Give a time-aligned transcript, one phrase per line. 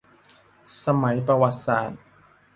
[0.83, 2.01] สมัยประวัติศาสตร์